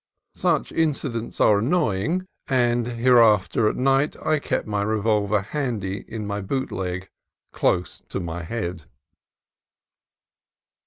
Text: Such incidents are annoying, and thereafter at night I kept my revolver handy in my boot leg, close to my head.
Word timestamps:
Such 0.33 0.71
incidents 0.71 1.39
are 1.39 1.59
annoying, 1.59 2.25
and 2.47 2.87
thereafter 2.87 3.69
at 3.69 3.75
night 3.75 4.15
I 4.19 4.39
kept 4.39 4.65
my 4.65 4.81
revolver 4.81 5.41
handy 5.41 5.99
in 6.07 6.25
my 6.25 6.41
boot 6.41 6.71
leg, 6.71 7.07
close 7.53 8.01
to 8.09 8.19
my 8.19 8.41
head. 8.41 8.85